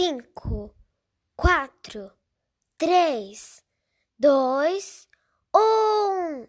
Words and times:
cinco, 0.00 0.74
quatro, 1.36 2.10
três, 2.78 3.62
dois, 4.18 5.06
um. 5.54 6.46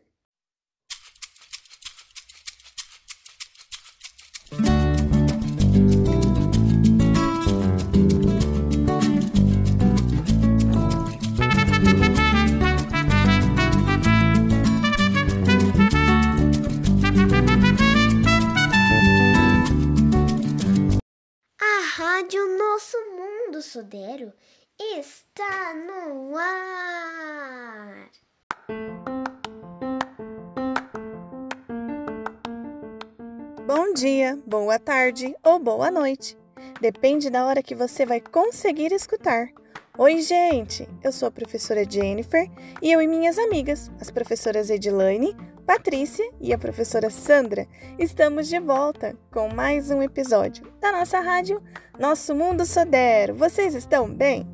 A 21.60 21.82
rádio 21.98 22.58
Nosso 22.58 22.98
Mundo 23.12 23.31
Sudero 23.60 24.32
está 24.80 25.74
no 25.74 26.38
ar. 26.38 28.10
Bom 33.66 33.94
dia, 33.94 34.40
boa 34.46 34.80
tarde 34.80 35.36
ou 35.44 35.60
boa 35.60 35.90
noite. 35.90 36.38
Depende 36.80 37.30
da 37.30 37.46
hora 37.46 37.64
que 37.64 37.76
você 37.76 38.06
vai 38.06 38.22
conseguir 38.22 38.92
escutar. 38.92 39.50
Oi, 39.98 40.22
gente! 40.22 40.88
Eu 41.04 41.12
sou 41.12 41.28
a 41.28 41.32
professora 41.32 41.84
Jennifer 41.90 42.50
e 42.82 42.92
eu 42.92 43.02
e 43.02 43.08
minhas 43.08 43.38
amigas, 43.38 43.92
as 44.00 44.10
professoras 44.10 44.70
Edilane, 44.70 45.36
Patrícia 45.74 46.30
e 46.42 46.54
a 46.54 46.58
professora 46.58 47.10
Sandra, 47.10 47.66
estamos 47.98 48.50
de 48.50 48.60
volta 48.60 49.16
com 49.32 49.48
mais 49.48 49.90
um 49.90 50.02
episódio 50.02 50.70
da 50.82 50.92
nossa 50.92 51.22
rádio 51.22 51.64
Nosso 51.98 52.36
Mundo 52.36 52.66
Sodero. 52.66 53.34
Vocês 53.36 53.74
estão 53.74 54.14
bem? 54.14 54.46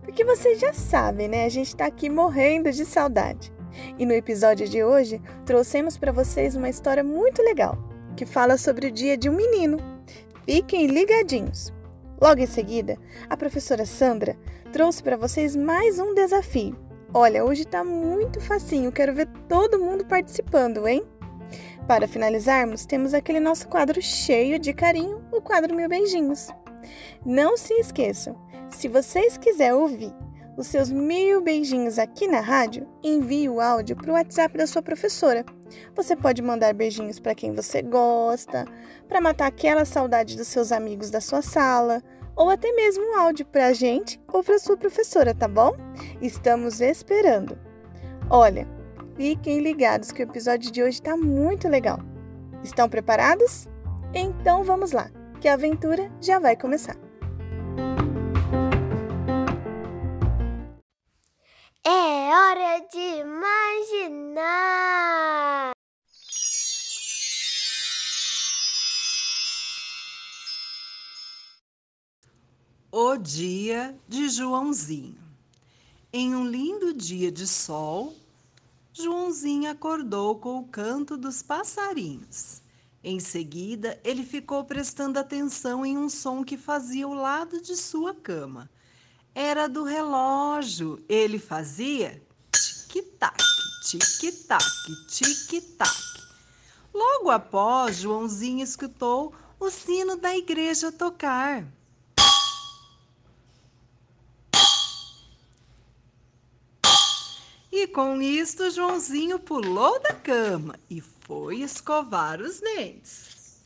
Porque 0.00 0.24
vocês 0.24 0.58
já 0.58 0.72
sabem, 0.72 1.28
né? 1.28 1.44
A 1.44 1.48
gente 1.48 1.68
está 1.68 1.86
aqui 1.86 2.10
morrendo 2.10 2.72
de 2.72 2.84
saudade. 2.84 3.52
E 3.96 4.04
no 4.04 4.12
episódio 4.12 4.68
de 4.68 4.82
hoje 4.82 5.22
trouxemos 5.46 5.96
para 5.96 6.10
vocês 6.10 6.56
uma 6.56 6.68
história 6.68 7.04
muito 7.04 7.40
legal 7.40 7.78
que 8.16 8.26
fala 8.26 8.58
sobre 8.58 8.88
o 8.88 8.92
dia 8.92 9.16
de 9.16 9.30
um 9.30 9.36
menino. 9.36 9.76
Fiquem 10.44 10.88
ligadinhos! 10.88 11.72
Logo 12.20 12.40
em 12.40 12.46
seguida, 12.46 12.98
a 13.30 13.36
professora 13.36 13.86
Sandra 13.86 14.36
trouxe 14.72 15.04
para 15.04 15.16
vocês 15.16 15.54
mais 15.54 16.00
um 16.00 16.12
desafio. 16.14 16.91
Olha, 17.14 17.44
hoje 17.44 17.62
está 17.64 17.84
muito 17.84 18.40
facinho, 18.40 18.90
quero 18.90 19.14
ver 19.14 19.28
todo 19.46 19.78
mundo 19.78 20.02
participando, 20.02 20.88
hein? 20.88 21.04
Para 21.86 22.08
finalizarmos, 22.08 22.86
temos 22.86 23.12
aquele 23.12 23.38
nosso 23.38 23.68
quadro 23.68 24.00
cheio 24.00 24.58
de 24.58 24.72
carinho, 24.72 25.22
o 25.30 25.42
quadro 25.42 25.76
Mil 25.76 25.90
Beijinhos. 25.90 26.48
Não 27.22 27.54
se 27.54 27.74
esqueçam, 27.74 28.34
se 28.70 28.88
vocês 28.88 29.36
quiserem 29.36 29.74
ouvir 29.74 30.10
os 30.56 30.66
seus 30.66 30.90
mil 30.90 31.42
beijinhos 31.42 31.98
aqui 31.98 32.26
na 32.26 32.40
rádio, 32.40 32.88
envie 33.02 33.48
o 33.48 33.60
áudio 33.60 33.94
para 33.94 34.10
o 34.10 34.14
WhatsApp 34.14 34.56
da 34.56 34.66
sua 34.66 34.82
professora. 34.82 35.44
Você 35.94 36.16
pode 36.16 36.40
mandar 36.40 36.72
beijinhos 36.72 37.18
para 37.18 37.34
quem 37.34 37.52
você 37.52 37.82
gosta, 37.82 38.66
para 39.06 39.20
matar 39.20 39.48
aquela 39.48 39.84
saudade 39.84 40.36
dos 40.36 40.48
seus 40.48 40.72
amigos 40.72 41.10
da 41.10 41.20
sua 41.20 41.42
sala, 41.42 42.02
ou 42.36 42.50
até 42.50 42.72
mesmo 42.72 43.04
um 43.04 43.18
áudio 43.18 43.46
para 43.46 43.66
a 43.66 43.72
gente 43.72 44.20
ou 44.32 44.42
para 44.42 44.58
sua 44.58 44.76
professora, 44.76 45.34
tá 45.34 45.46
bom? 45.48 45.72
Estamos 46.20 46.80
esperando. 46.80 47.58
Olha, 48.30 48.66
fiquem 49.16 49.60
ligados 49.60 50.12
que 50.12 50.22
o 50.22 50.24
episódio 50.24 50.70
de 50.70 50.82
hoje 50.82 51.00
está 51.00 51.16
muito 51.16 51.68
legal. 51.68 51.98
Estão 52.62 52.88
preparados? 52.88 53.68
Então 54.14 54.62
vamos 54.64 54.92
lá, 54.92 55.10
que 55.40 55.48
a 55.48 55.54
aventura 55.54 56.10
já 56.20 56.38
vai 56.38 56.56
começar. 56.56 56.96
É 61.84 62.30
hora 62.30 62.86
de 62.92 63.20
imaginar. 63.20 64.62
O 72.94 73.16
dia 73.16 73.98
de 74.06 74.28
Joãozinho. 74.28 75.16
Em 76.12 76.34
um 76.34 76.46
lindo 76.46 76.92
dia 76.92 77.32
de 77.32 77.46
sol, 77.46 78.14
Joãozinho 78.92 79.70
acordou 79.70 80.36
com 80.36 80.58
o 80.58 80.68
canto 80.68 81.16
dos 81.16 81.40
passarinhos. 81.40 82.60
Em 83.02 83.18
seguida, 83.18 83.98
ele 84.04 84.22
ficou 84.22 84.62
prestando 84.64 85.18
atenção 85.18 85.86
em 85.86 85.96
um 85.96 86.10
som 86.10 86.44
que 86.44 86.58
fazia 86.58 87.06
ao 87.06 87.14
lado 87.14 87.62
de 87.62 87.74
sua 87.76 88.14
cama. 88.14 88.70
Era 89.34 89.70
do 89.70 89.84
relógio. 89.84 91.02
Ele 91.08 91.38
fazia 91.38 92.22
tic-tac, 92.52 93.42
tic-tac, 93.88 94.66
tic-tac. 95.08 96.02
Logo 96.92 97.30
após, 97.30 97.96
Joãozinho 97.96 98.62
escutou 98.62 99.32
o 99.58 99.70
sino 99.70 100.14
da 100.14 100.36
igreja 100.36 100.92
tocar. 100.92 101.66
E 107.82 107.88
com 107.88 108.22
isto, 108.22 108.70
Joãozinho 108.70 109.40
pulou 109.40 110.00
da 110.00 110.14
cama 110.14 110.78
e 110.88 111.00
foi 111.00 111.62
escovar 111.62 112.40
os 112.40 112.60
dentes. 112.60 113.60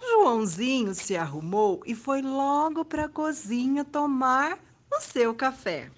Joãozinho 0.00 0.94
se 0.94 1.16
arrumou 1.16 1.82
e 1.84 1.96
foi 1.96 2.22
logo 2.22 2.84
para 2.84 3.06
a 3.06 3.08
cozinha 3.08 3.84
tomar 3.84 4.60
o 4.88 5.00
seu 5.00 5.34
café. 5.34 5.90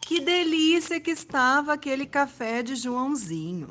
Que 0.00 0.20
delícia 0.20 0.98
que 0.98 1.12
estava 1.12 1.74
aquele 1.74 2.06
café 2.06 2.60
de 2.60 2.74
Joãozinho. 2.74 3.68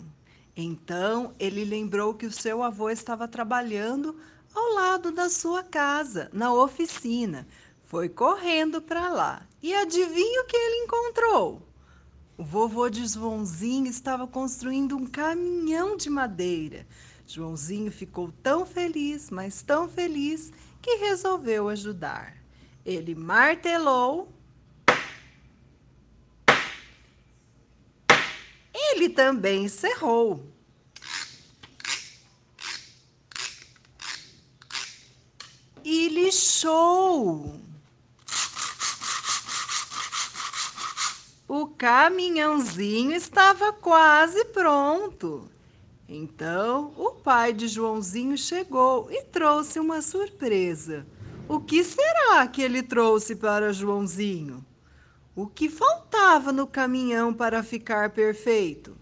Então 0.56 1.36
ele 1.38 1.66
lembrou 1.66 2.14
que 2.14 2.26
o 2.26 2.32
seu 2.32 2.64
avô 2.64 2.90
estava 2.90 3.28
trabalhando 3.28 4.18
ao 4.56 4.74
lado 4.76 5.12
da 5.12 5.30
sua 5.30 5.62
casa, 5.62 6.30
na 6.32 6.54
oficina. 6.54 7.46
Foi 7.92 8.08
correndo 8.08 8.82
para 8.82 9.10
lá 9.10 9.46
e 9.62 9.76
adivinha 9.76 10.44
o 10.44 10.46
que 10.46 10.56
ele 10.56 10.86
encontrou? 10.86 11.62
O 12.38 12.44
vovô 12.46 12.90
de 12.90 13.06
Joãozinho 13.06 13.86
estava 13.88 14.26
construindo 14.26 14.96
um 14.96 15.06
caminhão 15.06 15.98
de 15.98 16.10
madeira. 16.10 16.88
Joãozinho 17.28 17.92
ficou 17.92 18.32
tão 18.42 18.66
feliz, 18.66 19.30
mas 19.30 19.62
tão 19.62 19.90
feliz, 19.90 20.54
que 20.82 21.00
resolveu 21.00 21.68
ajudar. 21.68 22.38
Ele 22.86 23.14
martelou. 23.14 24.32
Ele 28.74 29.10
também 29.10 29.68
cerrou. 29.68 30.46
E 35.84 36.08
lixou. 36.08 37.60
O 41.54 41.68
caminhãozinho 41.82 43.12
estava 43.12 43.74
quase 43.74 44.46
pronto. 44.46 45.50
Então, 46.08 46.94
o 46.96 47.10
pai 47.10 47.54
de 47.54 47.68
Joãozinho 47.68 48.38
chegou 48.38 49.12
e 49.12 49.24
trouxe 49.24 49.80
uma 49.80 50.00
surpresa. 50.00 51.08
O 51.50 51.60
que 51.60 51.84
será 51.84 52.46
que 52.46 52.62
ele 52.62 52.84
trouxe 52.84 53.36
para 53.36 53.74
Joãozinho? 53.74 54.64
O 55.36 55.48
que 55.48 55.68
faltava 55.70 56.52
no 56.52 56.68
caminhão 56.68 57.34
para 57.34 57.64
ficar 57.64 58.12
perfeito? 58.12 58.96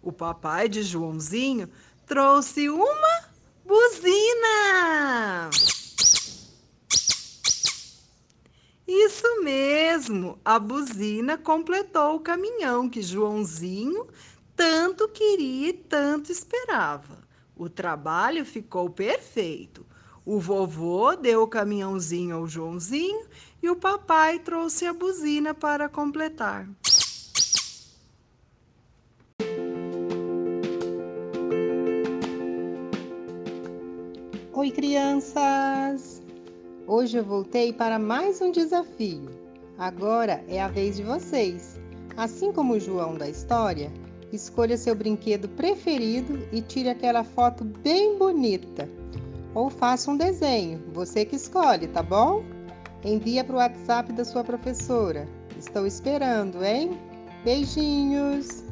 O 0.00 0.12
papai 0.12 0.68
de 0.68 0.80
Joãozinho 0.80 1.68
trouxe 2.06 2.70
uma 2.70 3.24
buzina! 3.66 5.50
Isso 8.94 9.42
mesmo, 9.42 10.38
a 10.44 10.58
buzina 10.58 11.38
completou 11.38 12.16
o 12.16 12.20
caminhão 12.20 12.90
que 12.90 13.00
Joãozinho 13.00 14.06
tanto 14.54 15.08
queria 15.08 15.70
e 15.70 15.72
tanto 15.72 16.30
esperava. 16.30 17.26
O 17.56 17.70
trabalho 17.70 18.44
ficou 18.44 18.90
perfeito. 18.90 19.86
O 20.26 20.38
vovô 20.38 21.16
deu 21.16 21.42
o 21.42 21.48
caminhãozinho 21.48 22.36
ao 22.36 22.46
Joãozinho 22.46 23.24
e 23.62 23.70
o 23.70 23.76
papai 23.76 24.38
trouxe 24.38 24.84
a 24.84 24.92
buzina 24.92 25.54
para 25.54 25.88
completar. 25.88 26.68
Oi, 34.52 34.70
crianças! 34.70 36.21
Hoje 36.94 37.16
eu 37.16 37.24
voltei 37.24 37.72
para 37.72 37.98
mais 37.98 38.42
um 38.42 38.52
desafio. 38.52 39.30
Agora 39.78 40.44
é 40.46 40.60
a 40.60 40.68
vez 40.68 40.98
de 40.98 41.02
vocês. 41.02 41.80
Assim 42.18 42.52
como 42.52 42.74
o 42.74 42.78
João 42.78 43.16
da 43.16 43.30
história, 43.30 43.90
escolha 44.30 44.76
seu 44.76 44.94
brinquedo 44.94 45.48
preferido 45.48 46.46
e 46.52 46.60
tire 46.60 46.90
aquela 46.90 47.24
foto 47.24 47.64
bem 47.64 48.18
bonita. 48.18 48.86
ou 49.54 49.70
faça 49.70 50.10
um 50.10 50.18
desenho, 50.18 50.82
você 50.92 51.24
que 51.24 51.34
escolhe, 51.34 51.88
tá 51.88 52.02
bom? 52.02 52.44
Envia 53.02 53.42
para 53.42 53.54
o 53.54 53.58
WhatsApp 53.58 54.12
da 54.12 54.26
sua 54.26 54.44
professora. 54.44 55.26
Estou 55.58 55.86
esperando, 55.86 56.62
hein? 56.62 56.90
Beijinhos! 57.42 58.71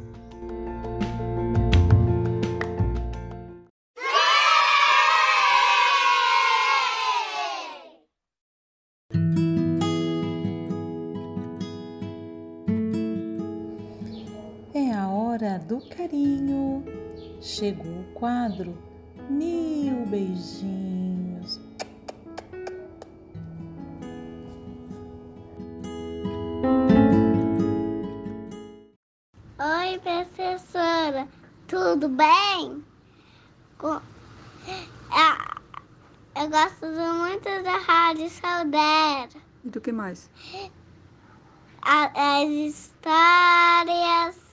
Do 15.71 15.81
carinho. 15.83 16.85
Chegou 17.41 18.01
o 18.01 18.05
quadro 18.13 18.77
Mil 19.29 20.05
Beijinhos. 20.07 21.61
Oi, 29.61 29.99
professora, 30.01 31.29
tudo 31.69 32.09
bem? 32.09 32.85
Eu 36.35 36.51
gosto 36.51 36.87
muito 36.87 37.63
da 37.63 37.77
Rádio 37.77 38.29
Saudera. 38.29 39.41
E 39.65 39.69
do 39.69 39.81
que 39.81 39.93
mais? 39.93 40.29
As 41.81 42.49
histórias. 42.49 44.50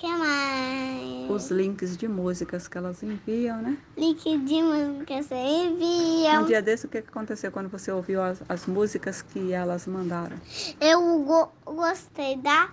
Que 0.00 0.06
mais? 0.16 1.30
Os 1.30 1.50
links 1.50 1.94
de 1.94 2.08
músicas 2.08 2.66
que 2.66 2.78
elas 2.78 3.02
enviam, 3.02 3.60
né? 3.60 3.76
Link 3.98 4.38
de 4.38 4.62
música 4.62 5.22
você 5.22 5.34
Um 5.34 5.72
envia. 5.72 6.42
dia 6.44 6.62
desse, 6.62 6.86
o 6.86 6.88
que 6.88 7.02
que 7.02 7.08
aconteceu 7.10 7.52
quando 7.52 7.68
você 7.68 7.92
ouviu 7.92 8.22
as, 8.22 8.42
as 8.48 8.64
músicas 8.66 9.20
que 9.20 9.52
elas 9.52 9.86
mandaram? 9.86 10.36
Eu 10.80 11.22
go- 11.22 11.52
gostei 11.66 12.36
da 12.38 12.70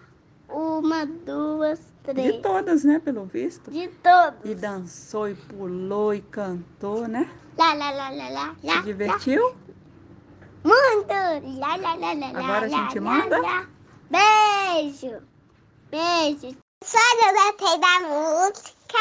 uma, 0.48 1.06
duas, 1.06 1.80
De 1.80 2.14
três. 2.14 2.42
todas, 2.42 2.86
né? 2.86 3.00
Pelo 3.00 3.26
visto. 3.26 3.70
De 3.70 3.90
todos. 3.90 4.40
E 4.50 4.56
dançou, 4.56 5.28
e 5.28 5.36
pulou, 5.36 6.14
e 6.14 6.22
cantou, 6.22 7.10
né? 7.10 7.30
Lá, 7.58 7.74
lá, 7.74 7.92
lá, 7.92 8.10
lá, 8.10 8.30
lá, 8.30 8.56
Se 8.78 8.84
divertiu? 8.84 9.54
Muito! 10.64 11.60
Lá, 11.60 11.76
lá, 11.76 11.96
lá, 11.96 12.14
lá, 12.14 12.30
Agora 12.30 12.66
a 12.66 12.70
gente 12.70 13.00
manda? 13.02 13.38
Beijo! 14.10 15.22
Beijo! 15.92 16.56
Só 16.84 16.98
eu 16.98 17.34
gostei 17.34 17.80
da 17.80 18.00
música, 18.02 18.98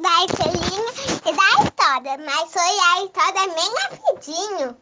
da 0.00 0.24
estrelinha 0.24 0.90
e 1.26 1.32
da 1.36 1.50
história, 1.64 2.18
mas 2.18 2.52
foi 2.52 2.62
a 2.62 3.04
história 3.04 3.54
bem 3.54 3.70
rapidinho. 3.80 4.76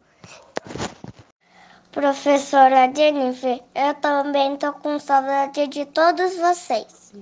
Professora 1.91 2.93
Jennifer, 2.95 3.65
eu 3.75 3.95
também 4.01 4.57
tô 4.57 4.73
com 4.75 4.99
saudade 4.99 5.67
de 5.67 5.85
todos 5.87 6.37
vocês. 6.37 7.13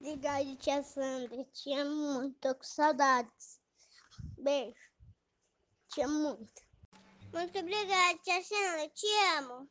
Obrigada, 0.00 0.56
tia 0.56 0.82
Sandra. 0.82 1.44
Te 1.52 1.72
amo 1.74 2.14
muito, 2.14 2.36
tô 2.40 2.54
com 2.54 2.64
saudades. 2.64 3.60
Beijo. 4.38 4.74
Te 5.92 6.02
amo 6.02 6.18
muito. 6.20 6.62
Muito 7.32 7.58
obrigada, 7.58 8.18
tia 8.22 8.42
Sandra. 8.42 8.88
Te 8.88 9.06
amo. 9.38 9.68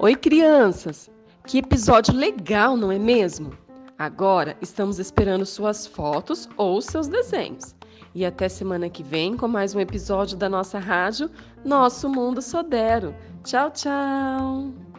Oi, 0.00 0.16
crianças! 0.16 1.08
Que 1.46 1.58
episódio 1.58 2.12
legal, 2.14 2.76
não 2.76 2.90
é 2.90 2.98
mesmo? 2.98 3.56
Agora 3.96 4.56
estamos 4.60 4.98
esperando 4.98 5.46
suas 5.46 5.86
fotos 5.86 6.48
ou 6.56 6.82
seus 6.82 7.06
desenhos. 7.06 7.76
E 8.12 8.26
até 8.26 8.48
semana 8.48 8.90
que 8.90 9.04
vem 9.04 9.36
com 9.36 9.46
mais 9.46 9.72
um 9.72 9.80
episódio 9.80 10.36
da 10.36 10.48
nossa 10.48 10.80
rádio 10.80 11.30
Nosso 11.64 12.08
Mundo 12.08 12.42
Sodero. 12.42 13.14
Tchau, 13.44 13.70
tchau! 13.70 14.93